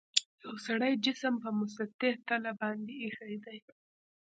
یو 0.43 0.53
سړي 0.65 0.91
جسم 1.05 1.33
په 1.43 1.49
مسطح 1.57 2.13
تله 2.27 2.51
باندې 2.61 2.93
ایښي 3.01 3.35
دي. 3.43 3.57